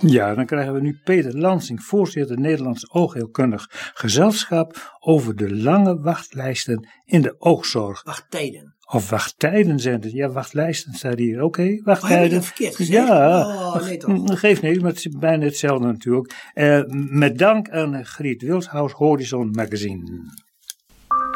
[0.00, 6.88] Ja, dan krijgen we nu Peter Lansing, voorzitter Nederlands Oogheelkundig Gezelschap, over de lange wachtlijsten
[7.04, 8.02] in de oogzorg.
[8.04, 8.76] Wachttijden.
[8.92, 10.12] Of wachttijden zijn het.
[10.12, 11.42] Ja, wachtlijsten staat hier.
[11.42, 12.30] Oké, Oh, heb ik wachttijden.
[12.30, 13.06] dat verkeerd gezegd?
[13.08, 14.22] Ja, Oh, nee toch.
[14.22, 16.34] dat geeft niet, maar het is bijna hetzelfde natuurlijk.
[16.54, 16.80] Eh,
[17.10, 20.30] met dank aan Griet Wilshaus Horizon Magazine.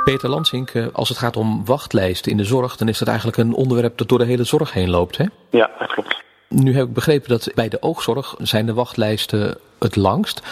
[0.05, 3.37] Peter Lansink, eh, als het gaat om wachtlijsten in de zorg, dan is dat eigenlijk
[3.37, 5.17] een onderwerp dat door de hele zorg heen loopt.
[5.17, 5.25] Hè?
[5.51, 6.23] Ja, dat klopt.
[6.53, 10.43] Nu heb ik begrepen dat bij de oogzorg zijn de wachtlijsten het langst.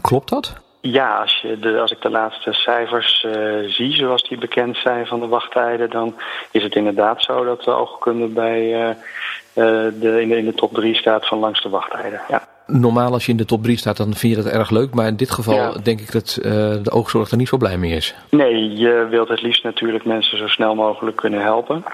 [0.00, 0.54] Klopt dat?
[0.92, 5.06] Ja, als, je de, als ik de laatste cijfers eh, zie, zoals die bekend zijn
[5.06, 6.14] van de wachttijden, dan
[6.50, 10.54] is het inderdaad zo dat de oogkunde bij eh, eh, de, in, de, in de
[10.54, 12.20] top 3 staat van langste wachttijden.
[12.28, 12.48] Ja.
[12.66, 14.94] Normaal als je in de top 3 staat, dan vind je dat erg leuk.
[14.94, 15.72] Maar in dit geval Ja.
[15.82, 16.38] denk ik dat
[16.82, 18.14] de oogzorg er niet zo blij mee is.
[18.30, 21.84] Nee, je wilt het liefst natuurlijk mensen zo snel mogelijk kunnen helpen.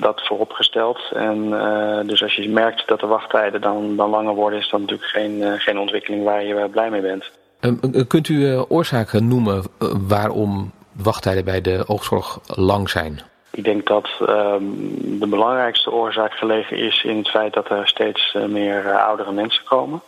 [0.00, 0.98] Dat vooropgesteld.
[1.14, 4.80] En eh, dus als je merkt dat de wachttijden dan, dan langer worden, is dat
[4.80, 7.30] natuurlijk geen, eh, geen ontwikkeling waar je eh, blij mee bent.
[7.60, 9.62] Ehm, eh, kunt u oorzaken noemen
[10.08, 13.20] waarom wachttijden bij de oogzorg lang zijn?
[13.50, 14.62] Ik denk dat ehm,
[15.00, 20.00] de belangrijkste oorzaak gelegen is in het feit dat er steeds meer oudere mensen komen.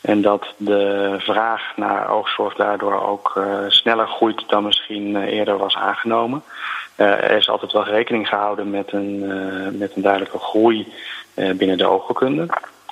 [0.00, 6.42] En dat de vraag naar oogzorg daardoor ook sneller groeit dan misschien eerder was aangenomen.
[7.00, 10.92] Eh, er is altijd wel rekening gehouden met een, eh, met een duidelijke groei
[11.34, 12.46] eh, binnen de oogkunde.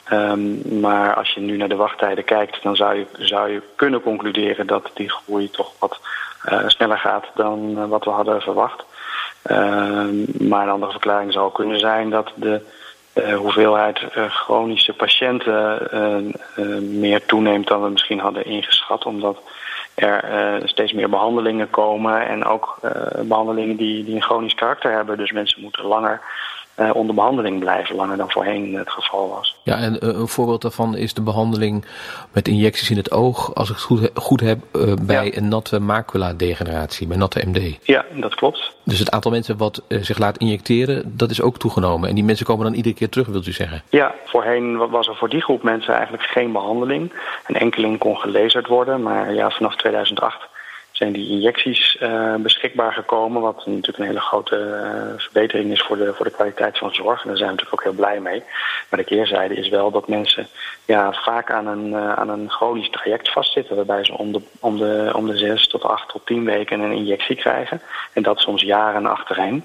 [0.04, 4.02] Ehm, maar als je nu naar de wachttijden kijkt, dan zou je, zou je kunnen
[4.02, 6.00] concluderen dat die groei toch wat
[6.66, 8.84] sneller gaat dan wat we hadden verwacht.
[9.42, 12.60] Ehm, maar een andere verklaring zou kunnen zijn dat de
[13.36, 13.98] hoeveelheid
[14.28, 16.32] chronische patiënten
[17.00, 19.06] meer toeneemt dan we misschien hadden ingeschat.
[19.06, 19.38] Omdat
[19.98, 24.92] er eh, steeds meer behandelingen komen en ook eh, behandelingen die, die een chronisch karakter
[24.92, 25.16] hebben.
[25.16, 26.20] Dus mensen moeten langer
[26.78, 29.56] eh, onder behandeling blijven, langer dan voorheen het geval was.
[29.62, 31.84] Ja, en eh, een voorbeeld daarvan is de behandeling
[32.32, 35.36] met injecties in het oog, als ik het goed, goed heb, eh, bij Ja.
[35.36, 37.78] een natte macula-degeneratie, bij natte MD.
[37.86, 38.76] Ja, dat klopt.
[38.84, 42.08] Dus het aantal mensen wat zich laat injecteren, dat is ook toegenomen.
[42.08, 43.82] En die mensen komen dan iedere keer terug, wilt u zeggen?
[43.88, 47.12] Ja, voorheen wa- was er voor die groep mensen eigenlijk geen behandeling.
[47.46, 50.38] Een enkeling kon gelezerd worden, maar ja, vanaf 2008
[50.98, 53.42] zijn die injecties eh, beschikbaar gekomen.
[53.42, 57.22] Wat natuurlijk een hele grote eh, verbetering is voor de, voor de kwaliteit van zorg.
[57.22, 58.42] En daar zijn we natuurlijk ook heel blij mee.
[58.88, 60.48] Maar de keerzijde is wel dat mensen
[60.84, 63.76] ja, vaak aan een, eh, aan een chronisch traject vastzitten.
[63.76, 66.92] Waarbij ze om de, om, de, om de zes tot acht tot tien weken een
[66.92, 67.80] injectie krijgen.
[68.12, 69.64] En dat soms jaren achtereen.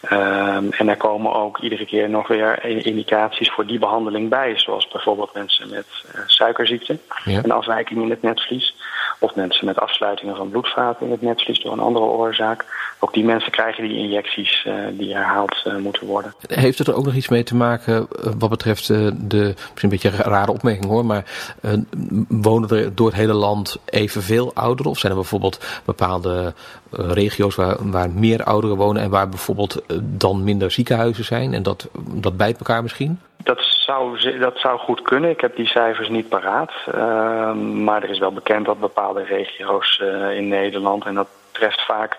[0.00, 4.58] Ehm, en er komen ook iedere keer nog weer indicaties voor die behandeling bij.
[4.58, 7.40] Zoals bijvoorbeeld mensen met eh, suikerziekte, Ja.
[7.42, 8.74] een afwijking in het netvlies.
[9.22, 12.64] Of mensen met afsluitingen van bloedvaten in het netvlies door een andere oorzaak.
[12.98, 16.34] Ook die mensen krijgen die injecties eh, die herhaald eh, moeten worden.
[16.48, 19.88] Heeft het er ook nog iets mee te maken eh, wat betreft de, misschien een
[19.88, 21.24] beetje een rare opmerking hoor, maar
[22.28, 24.90] wonen er door het hele land evenveel ouderen?
[24.90, 26.54] Of zijn er bijvoorbeeld bepaalde
[26.90, 31.88] regio's waar, waar meer ouderen wonen en waar bijvoorbeeld dan minder ziekenhuizen zijn en dat,
[31.98, 33.18] dat bijt elkaar misschien?
[33.42, 35.30] Dat zou, dat zou goed kunnen.
[35.30, 36.72] Ik heb die cijfers niet paraat.
[36.92, 41.84] Ehm, maar er is wel bekend dat bepaalde regio's eh, in Nederland, en dat treft
[41.84, 42.18] vaak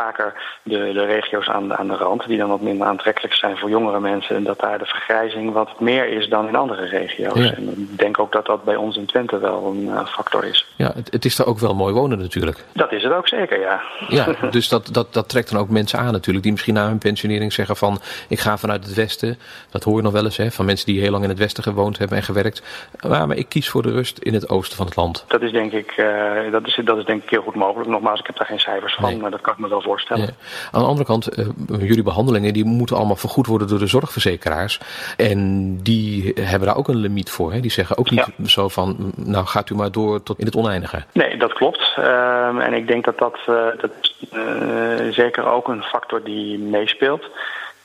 [0.00, 3.56] vaker de, de regio's aan, de- aan de rand, die dan wat minder aantrekkelijk zijn
[3.58, 7.38] voor jongere mensen, en dat daar de vergrijzing wat meer is dan in andere regio's.
[7.38, 7.52] Ja.
[7.54, 10.66] En ik denk ook dat dat bij ons in Twente wel een eh, factor is.
[10.76, 12.64] Ja, het, het is daar ook wel mooi wonen natuurlijk.
[12.72, 13.80] Dat is het ook zeker, ja.
[14.08, 16.42] Ja, dus dat, dat, dat trekt dan ook mensen aan natuurlijk.
[16.44, 17.98] Die misschien na hun pensionering zeggen van...
[18.28, 19.38] ik ga vanuit het westen.
[19.70, 21.62] Dat hoor je nog wel eens hè, van mensen die heel lang in het westen
[21.62, 22.62] gewoond hebben en gewerkt.
[23.08, 25.24] Maar, maar ik kies voor de rust in het oosten van het land.
[25.28, 26.06] Dat is denk ik, eh,
[26.50, 27.90] dat is, dat is denk ik heel goed mogelijk.
[27.90, 29.18] Nogmaals, ik heb daar geen cijfers van, Nee.
[29.18, 29.88] maar dat kan ik me wel voorstellen.
[29.98, 30.14] Ja.
[30.70, 34.80] Aan de andere kant, eh, jullie behandelingen die moeten allemaal vergoed worden door de zorgverzekeraars.
[35.16, 37.52] En die hebben daar ook een limiet voor.
[37.52, 37.60] Hè?
[37.60, 41.02] Die zeggen ook niet zo van, nou gaat u maar door tot in het oneindige.
[41.12, 41.94] Nee, dat klopt.
[41.96, 43.90] Ehm, en ik denk dat dat, eh, dat
[44.30, 47.30] eh, zeker ook een factor die meespeelt.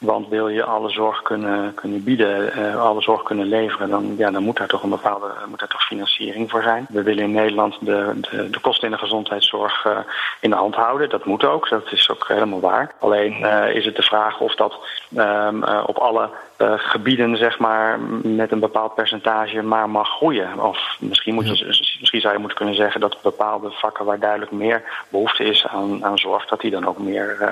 [0.06, 4.32] Want wil je alle zorg kunnen, kunnen bieden, eh, alle zorg kunnen leveren, dan, ja,
[4.32, 6.86] dan moet daar toch een bepaalde moet daar toch financiering voor zijn.
[6.90, 9.98] We willen in Nederland de, de, de kosten in de gezondheidszorg eh,
[10.40, 11.10] in de hand houden.
[11.10, 12.92] Dat moet ook, dat is ook helemaal waar.
[13.00, 14.76] Alleen eh, is het de vraag of dat
[15.16, 16.30] ehm, eh, op alle
[16.78, 20.60] gebieden, zeg maar, met een bepaald percentage maar mag groeien.
[20.60, 21.66] Of misschien, moet je,
[22.00, 26.06] misschien zou je moeten kunnen zeggen dat bepaalde vakken waar duidelijk meer behoefte is aan,
[26.06, 27.50] aan zorg, dat die dan ook meer,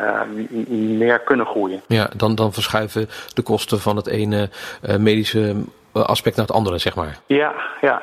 [0.70, 1.82] meer kunnen groeien.
[1.88, 4.50] Ja, dan, dan verschuiven de kosten van het ene
[4.82, 5.56] eh, medische
[5.92, 7.20] aspect naar het andere, zeg maar.
[7.26, 8.02] Ja, ja,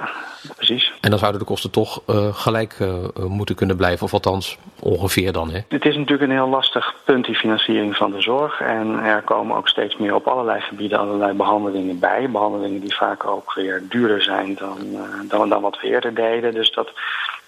[0.57, 0.93] precies.
[1.01, 2.03] En dan zouden de kosten toch
[2.33, 2.77] gelijk
[3.15, 5.51] moeten kunnen blijven, of althans ongeveer dan.
[5.51, 5.61] Hè?
[5.69, 8.61] Het is natuurlijk een heel lastig punt, die financiering van de zorg.
[8.61, 12.31] En er komen ook steeds meer op allerlei gebieden allerlei behandelingen bij.
[12.31, 14.79] Behandelingen die vaak ook weer duurder zijn dan,
[15.29, 16.55] dan, dan wat we eerder deden.
[16.55, 16.93] Dus dat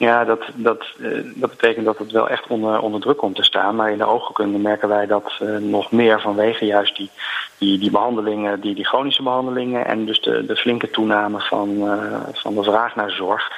[0.03, 3.43] ja, dat, dat, uh, dat betekent dat het wel echt onder, onder druk komt te
[3.43, 3.77] staan.
[3.77, 7.11] Maar in de oogkunde merken wij dat uh, nog meer vanwege juist die,
[7.59, 12.15] die, die behandelingen, die, die chronische behandelingen en dus de, de flinke toename van, uh,
[12.33, 13.51] van de vraag naar zorg,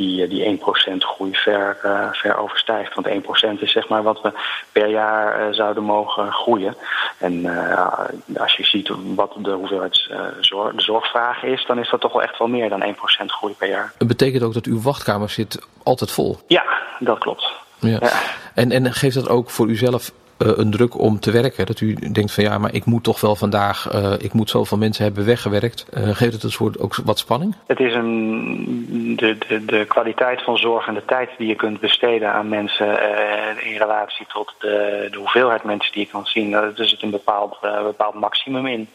[0.00, 0.62] die, die 1%
[0.96, 1.76] groei ver,
[2.12, 2.94] ver overstijgt.
[2.94, 4.32] Want 1% is zeg maar wat we
[4.72, 6.74] per jaar zouden mogen groeien.
[7.18, 7.46] En
[8.36, 10.10] als je ziet wat de hoeveelheid
[10.40, 13.54] zorg, de zorgvraag is, dan is dat toch wel echt wel meer dan 1% groei
[13.54, 13.92] per jaar.
[13.98, 16.38] Het betekent ook dat uw wachtkamer zit altijd vol.
[16.46, 16.64] Ja,
[16.98, 17.52] dat klopt.
[17.78, 17.98] Ja.
[18.00, 18.12] ja.
[18.54, 21.66] En, en geeft dat ook voor uzelf een druk om te werken?
[21.66, 24.78] Dat u denkt van ja, maar ik moet toch wel vandaag, uh, ik moet zoveel
[24.78, 25.86] mensen hebben weggewerkt.
[25.94, 27.54] Uh, geeft het een soort ook wat spanning?
[27.66, 31.80] Het is een, de, de, de kwaliteit van zorg en de tijd die je kunt
[31.80, 32.88] besteden aan mensen
[33.64, 36.50] in relatie tot de, de hoeveelheid mensen die je kan zien.
[36.50, 38.88] Daar zit een bepaald, bepaald maximum in.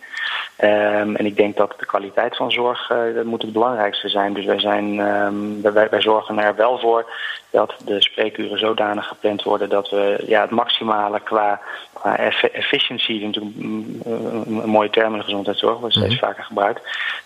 [0.63, 4.33] Um, en ik denk dat de kwaliteit van zorg uh, dat moet het belangrijkste zijn.
[4.33, 7.05] Dus wij, zijn, um, wij, wij zorgen er wel voor
[7.51, 11.61] dat de spreekuren zodanig gepland worden dat we ja, het maximale qua,
[11.93, 12.17] qua
[12.51, 16.81] efficiëntie, natuurlijk een mooie term in de gezondheidszorg, wordt steeds vaker gebruikt,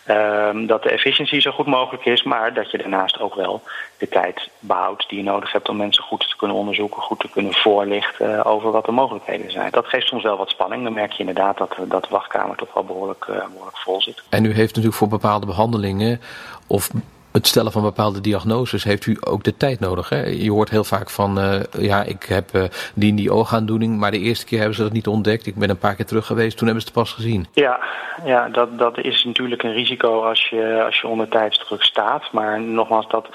[0.07, 3.61] um, dat de efficiëntie zo goed mogelijk is, maar dat je daarnaast ook wel
[3.97, 7.29] de tijd behoudt die je nodig hebt om mensen goed te kunnen onderzoeken, goed te
[7.29, 9.71] kunnen voorlichten over wat de mogelijkheden zijn.
[9.71, 10.83] Dat geeft soms wel wat spanning.
[10.83, 14.23] Dan merk je inderdaad dat, dat de wachtkamer toch wel behoorlijk, uh, behoorlijk vol zit.
[14.29, 16.21] En u heeft natuurlijk voor bepaalde behandelingen
[16.67, 16.89] of
[17.31, 20.09] het stellen van bepaalde diagnoses heeft u ook de tijd nodig.
[20.09, 20.25] Hè?
[20.25, 24.11] Je hoort heel vaak van, uh, ja, ik heb uh, die en die oogaandoening, maar
[24.11, 25.45] de eerste keer hebben ze dat niet ontdekt.
[25.45, 27.47] Ik ben een paar keer terug geweest, toen hebben ze het pas gezien.
[27.53, 27.79] Ja,
[28.23, 32.31] ja dat, dat is natuurlijk een risico als je, als je onder tijdsdruk staat.
[32.31, 33.27] Maar nogmaals, dat,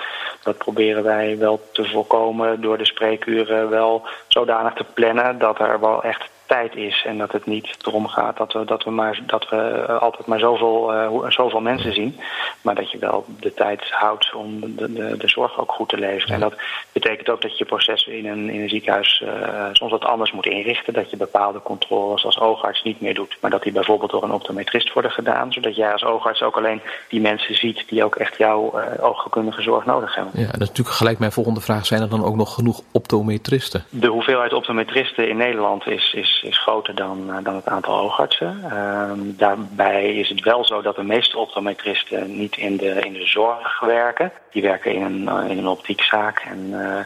[0.43, 5.81] dat proberen wij wel te voorkomen door de spreekuren wel zodanig te plannen dat er
[5.81, 7.05] wel echt tijd is.
[7.07, 10.39] En dat het niet erom gaat dat we, dat we, maar, dat we altijd maar
[10.39, 12.21] zoveel, uh, zoveel mensen zien.
[12.61, 15.99] Maar dat je wel de tijd houdt om de, de, de zorg ook goed te
[15.99, 16.35] leveren.
[16.35, 16.55] En dat
[16.93, 20.47] betekent ook dat je processen in een, in een ziekenhuis uh, soms wat anders moet
[20.47, 20.93] inrichten.
[20.93, 23.37] Dat je bepaalde controles als oogarts niet meer doet.
[23.41, 25.53] Maar dat die bijvoorbeeld door een optometrist worden gedaan.
[25.53, 29.63] Zodat jij als oogarts ook alleen die mensen ziet die ook echt jouw uh, ooggekundige
[29.63, 30.33] zorg nodig hebben.
[30.37, 31.87] Ja, dat is natuurlijk gelijk mijn volgende vraag.
[31.87, 33.85] Zijn er dan ook nog genoeg optometristen?
[33.91, 38.61] De hoeveelheid optometristen in Nederland is, is, is groter dan, uh, dan het aantal oogartsen.
[38.65, 43.27] Uh, daarbij is het wel zo dat de meeste optometristen niet in de, in de
[43.27, 44.33] zorg werken.
[44.51, 46.39] Die werken in een, in een optiekzaak.
[46.39, 46.99] En uh,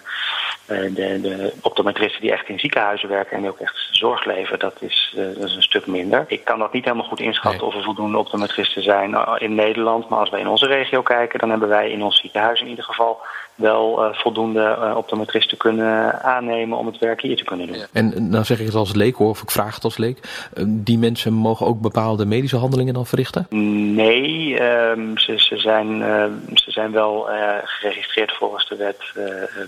[0.69, 4.76] de, de optometristen die echt in ziekenhuizen werken en die ook echt zorg leveren, dat
[4.79, 6.25] is, dat is een stuk minder.
[6.29, 7.69] Ik kan dat niet helemaal goed inschatten nee.
[7.69, 10.09] of er voldoende optometristen zijn in Nederland.
[10.09, 12.85] Maar als wij in onze regio kijken, dan hebben wij in ons ziekenhuis in ieder
[12.85, 13.20] geval
[13.55, 17.76] wel uh, voldoende uh, optometristen kunnen aannemen om het werk hier te kunnen doen.
[17.76, 17.87] Ja.
[17.93, 20.49] En nou zeg ik het als leek hoor, of ik vraag het als leek.
[20.55, 23.47] Uh, die mensen mogen ook bepaalde medische handelingen dan verrichten?
[23.94, 25.99] Nee, um, ze, ze, zijn,
[26.55, 27.29] ze zijn wel
[27.65, 29.13] geregistreerd volgens de wet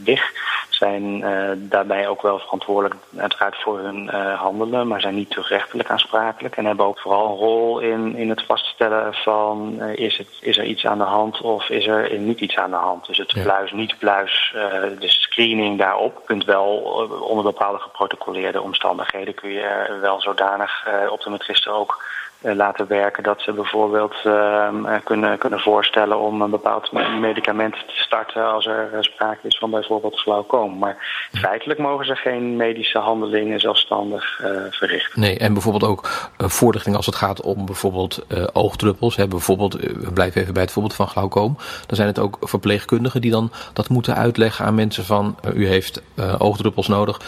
[0.05, 0.33] WIG.
[0.69, 1.25] Zijn
[1.69, 6.57] daarbij ook wel verantwoordelijk uiteraard voor hun handelen, maar zijn niet terugrechtelijk aansprakelijk.
[6.57, 10.65] En hebben ook vooral een rol in, in het vaststellen van is, het, is er
[10.65, 13.07] iets aan de hand of is er niet iets aan de hand.
[13.07, 13.43] Dus het ja.
[13.43, 14.63] pluis niet-pluis, uh,
[14.99, 16.23] de screening daarop.
[16.25, 16.77] kunt wel
[17.21, 22.03] onder bepaalde geprotocoleerde omstandigheden kun je er wel zodanig uh, optometristen ook
[22.43, 24.69] laten werken dat ze bijvoorbeeld uh,
[25.05, 30.19] kunnen, kunnen voorstellen om een bepaald medicament te starten als er sprake is van bijvoorbeeld
[30.19, 30.79] glaucoom.
[30.79, 35.21] Maar feitelijk mogen ze geen medische handelingen zelfstandig uh, verrichten.
[35.21, 36.09] Nee, en bijvoorbeeld ook
[36.39, 39.17] uh, voorlichting als het gaat om bijvoorbeeld oogdruppels.
[39.17, 41.57] Hè, bijvoorbeeld, we blijven even bij het voorbeeld van glaucoom.
[41.87, 46.03] Dan zijn het ook verpleegkundigen die dan dat moeten uitleggen aan mensen van u heeft
[46.39, 47.21] oogdruppels nodig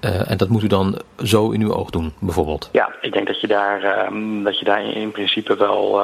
[0.00, 2.68] en dat moet u dan zo in uw oog doen, bijvoorbeeld.
[2.72, 6.00] Ja, ik denk dat je daar, ehm, dat je daar in principe wel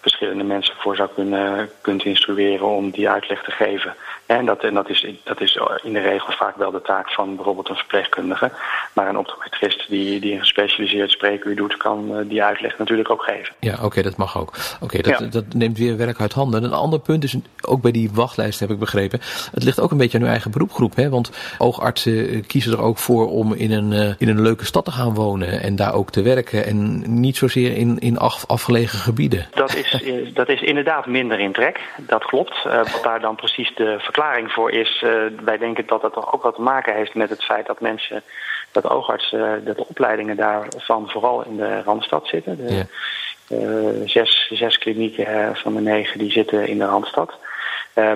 [0.00, 3.94] verschillende mensen voor zou kunnen kunt instrueren om die uitleg te geven.
[4.38, 7.36] En dat, en dat, is, dat is in de regel vaak wel de taak van
[7.36, 8.50] bijvoorbeeld een verpleegkundige.
[8.92, 13.22] Maar een optometrist die, die een gespecialiseerd spreekuur doet, kan uh, die uitleg natuurlijk ook
[13.22, 13.54] geven.
[13.60, 14.48] Ja, oké, okay, dat mag ook.
[14.80, 15.26] Oké, okay, dat, ja.
[15.26, 16.64] dat neemt weer werk uit handen.
[16.64, 17.36] Een ander punt is,
[17.66, 19.20] ook bij die wachtlijst heb ik begrepen,
[19.52, 20.96] het ligt ook een beetje aan uw eigen beroepgroep.
[20.96, 21.08] Hè?
[21.08, 25.14] Want oogartsen kiezen er ook voor om in een, in een leuke stad te gaan
[25.14, 26.64] wonen en daar ook te werken.
[26.66, 29.46] En niet zozeer in, in af, afgelegen gebieden.
[29.54, 30.00] Dat is,
[30.34, 32.62] dat is inderdaad minder in trek, dat klopt.
[32.62, 35.10] Wat daar dan precies de verklaring voor is, uh,
[35.44, 38.22] wij denken dat dat toch ook wat te maken heeft met het feit dat mensen,
[38.70, 42.56] dat oogartsen, dat de opleidingen daarvan vooral in de Randstad zitten.
[42.56, 44.06] De, ja.
[44.06, 47.32] zes, zes klinieken van de negen die zitten in de Randstad.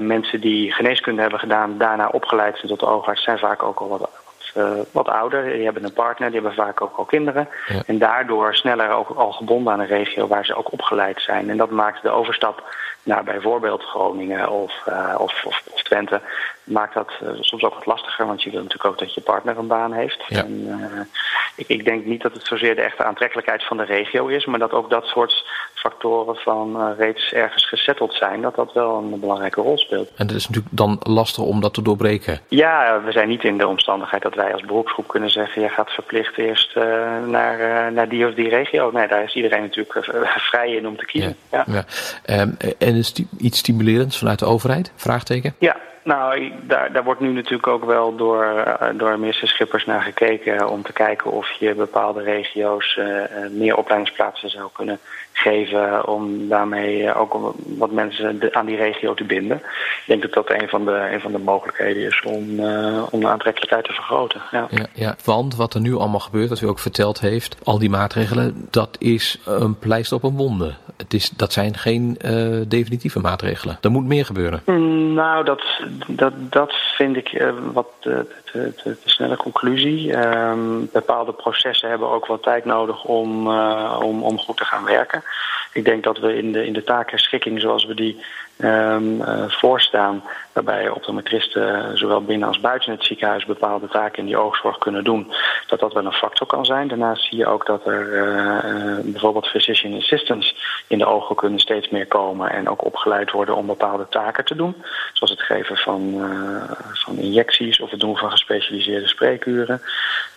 [0.01, 4.11] mensen die geneeskunde hebben gedaan, daarna opgeleid zijn tot oogarts, zijn vaak ook al wat
[4.93, 5.53] wat ouder.
[5.53, 7.49] Die hebben een partner, die hebben vaak ook al kinderen.
[7.87, 11.51] En daardoor sneller ook al gebonden aan een regio waar ze ook opgeleid zijn.
[11.51, 12.63] En dat maakt de overstap
[13.07, 16.21] naar bijvoorbeeld Groningen of, uh, of, of, of, Twente,
[16.67, 18.27] maakt dat uh, soms ook wat lastiger.
[18.27, 20.25] Want je wil natuurlijk ook dat je partner een baan heeft.
[20.29, 20.45] Ja.
[20.45, 21.09] En,
[21.57, 24.59] ik, ik, denk niet dat het zozeer de echte aantrekkelijkheid van de regio is, maar
[24.59, 25.45] dat ook dat soort
[25.75, 30.09] factoren van uh, reeds ergens gezetteld zijn, dat dat wel een belangrijke rol speelt.
[30.17, 32.41] En het is natuurlijk dan lastig om dat te doorbreken.
[32.49, 35.91] Ja, we zijn niet in de omstandigheid dat wij als beroepsgroep kunnen zeggen: je gaat
[35.91, 36.75] verplicht eerst
[37.27, 38.91] naar, naar die of die regio.
[38.91, 40.05] Nee, daar is iedereen natuurlijk
[40.51, 41.37] vrij in om te kiezen.
[41.51, 41.65] Ja.
[41.67, 41.85] ja.
[42.25, 42.41] ja.
[42.41, 44.93] Um, en is iets stimulerends vanuit de overheid?
[44.97, 45.55] Vraagteken?
[45.59, 45.77] Ja,
[46.07, 50.83] nou, daar, daar wordt nu natuurlijk ook wel door, door minister Schippers naar gekeken om
[50.83, 53.07] te kijken of je bepaalde regio's uh,
[53.51, 54.99] meer opleidingsplaatsen zou kunnen
[55.33, 59.57] geven om daarmee ook wat mensen aan die regio te binden.
[59.57, 63.21] Ik denk dat dat een van de, een van de mogelijkheden is om, uh, om
[63.21, 64.43] de aantrekkelijkheid te vergroten.
[64.51, 64.67] Ja.
[64.71, 67.91] Ja, ja, want wat er nu allemaal gebeurt, wat u ook verteld heeft, al die
[67.91, 70.75] maatregelen, dat is een pleister op een wonde.
[70.97, 73.79] Het is, dat zijn geen uh, definitieve maatregelen.
[73.81, 74.63] Er moet meer gebeuren.
[74.65, 75.63] Mm, nou, dat,
[76.07, 80.17] dat, dat vind ik uh, wat de, de, snelle conclusie.
[80.17, 83.49] Um, bepaalde processen hebben ook wat tijd nodig om,
[84.03, 85.23] om, om goed te gaan werken.
[85.73, 88.25] Ik denk dat we in de, in de taakherschikking zoals we die
[88.59, 90.23] um, uh, voorstaan,
[90.53, 95.33] waarbij optometristen zowel binnen als buiten het ziekenhuis bepaalde taken in die oogzorg kunnen doen,
[95.67, 96.89] dat dat wel een factor kan zijn.
[96.89, 102.07] Daarnaast zie je ook dat er uh, bijvoorbeeld physician assistants in de oogheelkunde steeds meer
[102.07, 104.75] komen en ook opgeleid worden om bepaalde taken te doen,
[105.13, 106.25] zoals het geven van,
[106.93, 109.83] van injecties of het doen van gespecialiseerde spreekuren.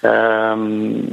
[0.02, 1.10] Um,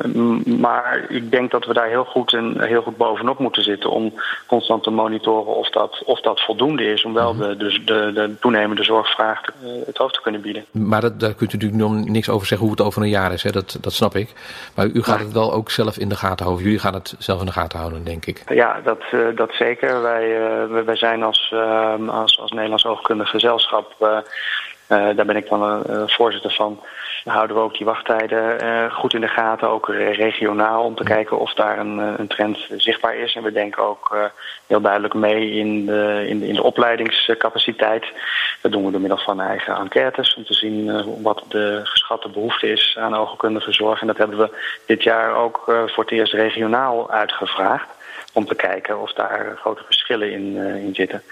[0.60, 4.14] maar ik denk dat we daar heel goed, en, heel goed bovenop moeten zitten om
[4.46, 8.36] constant te monitoren of dat, of dat voldoende is om wel de, de, de, de
[8.40, 10.64] toenemende zorgvraag te, uh, het hoofd te kunnen bieden.
[10.70, 13.32] Maar dat, daar kunt u natuurlijk nog niks over zeggen hoe het over een jaar
[13.32, 13.50] is, hè?
[13.50, 14.32] Dat, dat snap ik.
[14.74, 16.64] Maar u gaat het wel ook zelf in de gaten houden.
[16.64, 18.42] Jullie gaan het zelf in de gaten houden, denk ik.
[18.48, 20.02] Ja, dat, uh, dat zeker.
[20.02, 21.54] Wij, uh, wij zijn als,
[22.08, 23.94] als, als Nederlands Oogkundig Gezelschap,
[24.88, 26.80] daar ben ik dan voorzitter van
[27.26, 31.38] houden we ook die wachttijden uh, goed in de gaten, ook regionaal, om te kijken
[31.38, 33.34] of daar een, een trend zichtbaar is.
[33.34, 34.24] En we denken ook uh,
[34.66, 38.06] heel duidelijk mee in de, in de, in de opleidingscapaciteit.
[38.60, 42.72] Dat doen we door middel van eigen enquêtes, om te zien wat de geschatte behoefte
[42.72, 44.00] is aan oogkundige zorg.
[44.00, 44.50] En dat hebben we
[44.86, 47.88] dit jaar ook voor het eerst regionaal uitgevraagd
[48.32, 51.22] om te kijken of daar grote verschillen in, in zitten.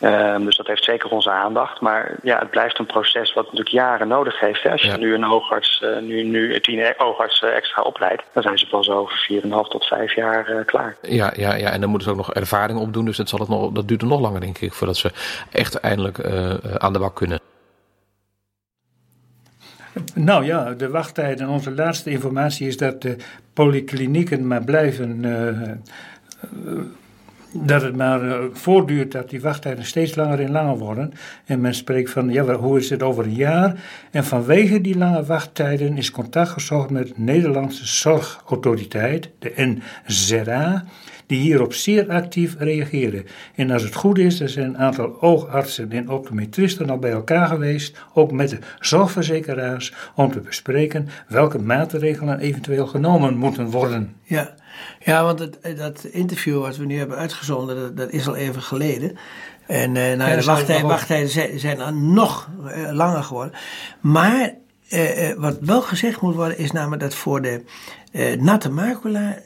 [0.00, 1.80] Uh, dus dat heeft zeker onze aandacht.
[1.80, 4.62] Maar ja, het blijft een proces wat natuurlijk jaren nodig heeft.
[4.62, 4.70] Hè.
[4.70, 4.96] Als je ja.
[4.96, 9.28] nu een oogarts, uh, nu, nu tien oogartsen extra opleidt, dan zijn ze pas over
[9.32, 10.96] 4,5 tot 5 jaar klaar.
[11.02, 13.04] Ja, ja, ja, en dan moeten ze ook nog ervaring opdoen.
[13.04, 15.10] Dus dat, zal het nog, dat duurt er nog langer, denk ik, voordat ze
[15.50, 16.24] echt eindelijk
[16.78, 17.40] aan de bak kunnen.
[20.14, 21.48] Nou ja, de wachttijden.
[21.48, 23.16] Onze laatste informatie is dat de
[23.52, 25.24] polyklinieken maar blijven
[27.52, 31.12] dat het maar uh, voortduurt dat die wachttijden steeds langer en langer worden.
[31.44, 33.80] En men spreekt van, ja, hoe is het over een jaar?
[34.10, 39.76] En vanwege die lange wachttijden is contact gezocht met de Nederlandse Zorgautoriteit, de
[40.06, 40.84] NZA,
[41.30, 43.26] die hierop zeer actief reageren.
[43.54, 47.46] En als het goed is, er zijn een aantal oogartsen en optometristen al bij elkaar
[47.46, 54.14] geweest, ook met de zorgverzekeraars, om te bespreken welke maatregelen eventueel genomen moeten worden.
[54.22, 54.54] Ja,
[55.04, 58.62] ja want het, dat interview wat we nu hebben uitgezonden, dat, dat is al even
[58.62, 59.16] geleden.
[59.66, 63.54] En uh, nou, ja, de wachttijden, wachttijden zijn, zijn dan nog uh, langer geworden.
[64.00, 64.54] Maar
[64.88, 67.64] uh, wat wel gezegd moet worden, is namelijk dat voor de
[68.38, 69.38] natte macula,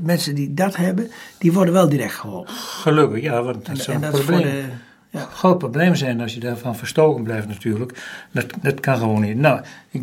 [0.00, 2.54] mensen die dat hebben, die worden wel direct geholpen.
[2.54, 4.64] Gelukkig, ja, want dat zou een probleem.
[5.14, 5.28] Ja.
[5.32, 8.02] groot probleem zijn als je daarvan verstoken blijft natuurlijk.
[8.30, 9.36] Dat, dat kan gewoon niet.
[9.36, 10.02] Nou, ik,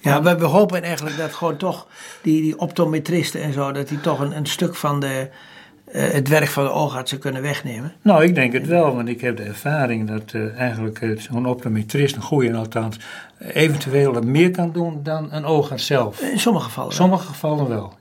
[0.00, 1.86] ja, we, we, hopen eigenlijk dat gewoon toch
[2.22, 5.28] die, die optometristen en zo, dat die toch een, een stuk van de,
[5.92, 7.92] uh, het werk van de oogartsen kunnen wegnemen.
[8.02, 11.46] Nou, ik denk het wel, want ik heb de ervaring dat uh, eigenlijk uh, zo'n
[11.46, 12.98] optometrist, een goede althans,
[13.38, 16.20] eventueel meer kan doen dan een oogarts zelf.
[16.20, 17.92] In sommige gevallen In sommige gevallen wel.